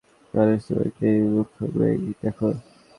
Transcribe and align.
মানুষ 0.33 0.59
তোমাকে 0.67 1.05
এই 1.11 1.19
মুখায়বেই 1.33 1.95
দেখে। 2.21 2.49